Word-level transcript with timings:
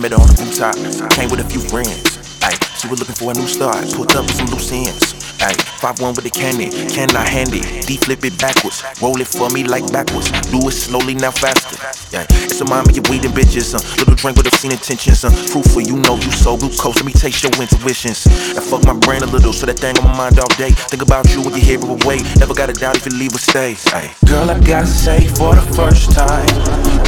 met 0.00 0.12
her 0.12 0.20
on 0.20 0.28
the 0.28 0.36
rooftop. 0.40 0.74
Came 1.12 1.28
with 1.30 1.40
a 1.40 1.48
few 1.48 1.60
friends. 1.60 2.16
Ay, 2.42 2.56
she 2.80 2.88
was 2.88 3.00
looking 3.00 3.14
for 3.14 3.30
a 3.30 3.34
new 3.34 3.46
start. 3.46 3.84
Pulled 3.92 4.16
up 4.16 4.24
with 4.24 4.36
some 4.36 4.46
loose 4.48 4.72
ends. 4.72 5.12
Ay, 5.40 5.56
5-1 5.80 6.16
with 6.16 6.24
the 6.24 6.30
candy, 6.30 6.68
can 6.92 7.08
I 7.16 7.24
hand 7.24 7.48
it? 7.54 7.64
D 7.86 7.96
flip 7.96 8.24
it 8.24 8.36
backwards, 8.38 8.84
roll 9.00 9.18
it 9.20 9.26
for 9.26 9.48
me 9.48 9.64
like 9.64 9.90
backwards. 9.90 10.28
Do 10.52 10.60
it 10.68 10.76
slowly, 10.76 11.14
now 11.14 11.30
faster. 11.30 11.80
Yeah, 12.12 12.26
it's 12.44 12.60
a 12.60 12.66
mind 12.66 12.90
of 12.90 12.96
your 12.96 13.04
weed 13.08 13.24
and 13.24 13.32
bitches. 13.32 13.72
Uh, 13.72 13.80
little 13.96 14.16
drink 14.16 14.36
with 14.36 14.48
obscene 14.48 14.72
intentions. 14.72 15.24
Uh, 15.24 15.32
proof 15.48 15.64
for 15.72 15.80
you 15.80 15.96
know 15.96 16.16
you 16.16 16.30
so 16.30 16.58
glucose. 16.58 16.96
Let 16.96 17.06
me 17.06 17.12
taste 17.12 17.40
your 17.42 17.52
intuitions. 17.56 18.26
And 18.26 18.60
fuck 18.60 18.84
my 18.84 18.92
brain 18.92 19.22
a 19.22 19.26
little, 19.32 19.54
so 19.54 19.64
that 19.64 19.78
thing 19.80 19.96
on 19.96 20.04
my 20.04 20.28
mind 20.28 20.38
all 20.38 20.52
day. 20.60 20.72
Think 20.92 21.00
about 21.00 21.24
you 21.32 21.40
when 21.40 21.56
you 21.56 21.64
hear 21.64 21.80
it 21.80 21.88
away. 21.88 22.20
Never 22.36 22.52
got 22.52 22.68
a 22.68 22.74
doubt 22.76 22.96
if 22.96 23.06
you 23.06 23.16
leave 23.16 23.32
or 23.32 23.40
stay. 23.40 23.76
Ay. 23.96 24.12
Girl, 24.26 24.50
I 24.50 24.60
gotta 24.60 24.86
say 24.86 25.24
for 25.40 25.56
the 25.56 25.64
first 25.72 26.12
time, 26.12 26.44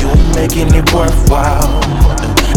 you 0.00 0.08
ain't 0.08 0.36
making 0.36 0.72
it 0.72 0.88
worthwhile. 0.92 2.01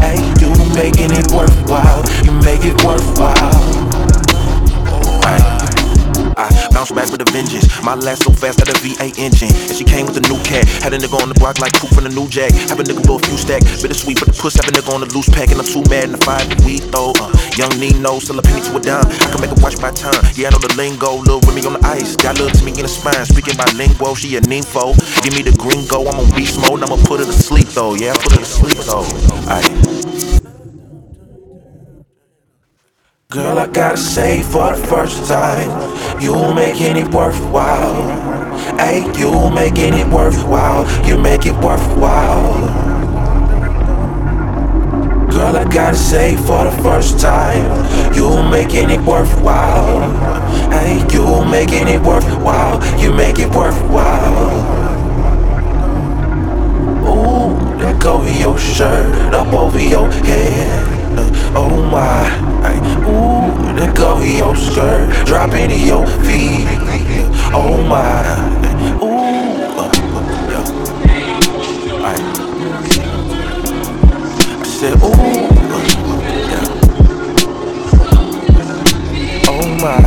Hey, 0.05 0.21
you 0.37 0.53
making 0.77 1.09
it 1.17 1.33
worthwhile. 1.33 2.05
You 2.21 2.31
make 2.45 2.61
it 2.63 2.77
worthwhile. 2.85 3.95
I 6.37 6.51
bounce 6.69 6.91
back 6.91 7.09
with 7.09 7.23
a 7.23 7.29
vengeance. 7.31 7.65
My 7.81 7.95
last 7.95 8.23
so 8.23 8.29
fast 8.29 8.59
got 8.59 8.69
a 8.69 8.77
V8 8.83 9.17
engine. 9.17 9.49
And 9.49 9.73
she 9.73 9.83
came 9.83 10.05
with 10.05 10.17
a 10.21 10.25
new 10.29 10.37
cat. 10.43 10.67
Had 10.83 10.93
a 10.93 10.99
nigga 10.99 11.17
on 11.17 11.29
the 11.29 11.33
block 11.33 11.57
like 11.57 11.73
Coop 11.73 11.89
from 11.89 12.03
the 12.03 12.13
new 12.13 12.27
jack. 12.27 12.51
Have 12.69 12.79
a 12.79 12.83
nigga 12.83 13.01
blow 13.01 13.17
a 13.17 13.23
few 13.25 13.37
stack. 13.37 13.63
Bittersweet 13.81 14.19
for 14.19 14.25
the 14.25 14.35
puss. 14.35 14.53
Have 14.61 14.67
a 14.67 14.73
nigga 14.75 14.93
on 14.93 15.01
the 15.01 15.09
loose 15.15 15.29
pack. 15.29 15.49
And 15.49 15.57
I'm 15.57 15.65
too 15.65 15.81
mad 15.89 16.05
in 16.05 16.11
the 16.11 16.21
five 16.21 16.45
we 16.67 16.77
throw. 16.77 17.15
Uh, 17.17 17.31
young 17.57 17.73
Nino, 17.79 18.19
still 18.19 18.37
a 18.37 18.43
penny 18.43 18.61
to 18.61 18.77
a 18.77 18.81
dime. 18.83 19.09
I 19.09 19.27
can 19.31 19.41
make 19.41 19.55
a 19.55 19.59
watch 19.63 19.81
by 19.81 19.89
time. 19.89 20.21
Yeah, 20.35 20.51
I 20.51 20.51
know 20.51 20.61
the 20.61 20.75
lingo. 20.77 21.17
Lil 21.23 21.39
Remy 21.47 21.65
on 21.65 21.79
the 21.79 21.83
ice. 21.87 22.13
Got 22.19 22.37
love 22.37 22.51
to 22.53 22.61
me 22.61 22.77
in 22.77 22.85
the 22.85 22.91
spine. 22.91 23.25
Speaking 23.25 23.57
by 23.57 23.65
lingo, 23.73 24.13
she 24.13 24.35
a 24.35 24.41
nympho. 24.43 24.93
Give 25.23 25.33
me 25.33 25.41
the 25.41 25.55
gringo. 25.55 26.05
I'm 26.05 26.19
on 26.19 26.29
beast 26.35 26.59
mode. 26.61 26.83
I'ma 26.83 26.99
put 27.07 27.23
her 27.23 27.25
to 27.25 27.33
sleep 27.33 27.71
though. 27.71 27.95
Yeah, 27.95 28.11
I 28.11 28.19
put 28.19 28.35
her 28.35 28.43
to 28.43 28.45
sleep 28.45 28.77
though. 28.83 29.07
Aye. 29.47 29.94
Girl, 33.31 33.57
I 33.57 33.65
gotta 33.65 33.97
say 33.97 34.43
for 34.43 34.75
the 34.75 34.87
first 34.87 35.27
time, 35.27 36.21
you 36.21 36.53
making 36.53 36.95
it 36.95 37.11
worthwhile. 37.11 38.07
Hey, 38.77 39.01
you 39.17 39.49
making 39.49 39.95
it 39.95 40.07
worthwhile. 40.07 40.85
You 41.07 41.17
make 41.17 41.47
it 41.47 41.55
worthwhile. 41.55 42.67
Girl, 45.31 45.57
I 45.57 45.65
gotta 45.73 45.97
say 45.97 46.35
for 46.35 46.65
the 46.65 46.83
first 46.83 47.19
time, 47.19 48.13
you 48.13 48.29
making 48.51 48.91
it 48.91 49.01
worthwhile. 49.01 50.11
Hey, 50.69 51.03
you 51.11 51.43
making 51.49 51.87
it 51.87 52.01
worthwhile. 52.01 52.77
You 53.01 53.11
make 53.11 53.39
it 53.39 53.49
worthwhile. 53.49 53.84
Your 64.37 64.55
skirt, 64.55 65.25
drop 65.25 65.53
into 65.53 65.77
your 65.79 66.05
feet. 66.07 66.67
Oh 67.53 67.77
my, 67.87 68.23
ooh, 69.01 69.55
yeah. 70.51 70.63
I 72.03 72.15
said, 74.65 74.95
ooh. 75.03 75.45
Oh 79.47 79.65
my, 79.81 80.01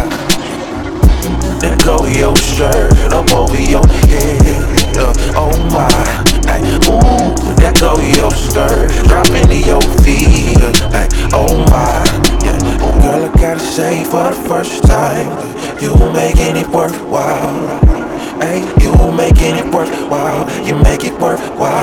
let 1.61 1.77
go 1.85 2.07
your 2.07 2.37
shirt 2.37 3.13
up 3.13 3.31
over 3.33 3.61
your 3.61 3.87
head. 3.87 4.67
Oh 5.37 5.53
my, 5.73 6.08
say 13.79 14.03
for 14.03 14.35
the 14.35 14.49
first 14.49 14.83
time 14.83 15.31
You 15.81 15.95
making 16.13 16.57
it 16.57 16.67
worthwhile. 16.67 17.79
Hey, 18.43 18.59
you 18.83 18.91
making 19.13 19.55
it 19.55 19.73
worthwhile. 19.73 20.43
You 20.67 20.75
make 20.83 21.05
it 21.05 21.15
worthwhile. 21.21 21.78